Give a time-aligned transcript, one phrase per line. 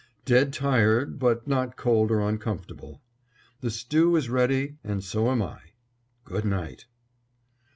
[0.25, 3.03] Dead tired, but not cold or uncomfortable.
[3.59, 5.59] The stew is ready and so am I.
[6.25, 6.87] Goodnight!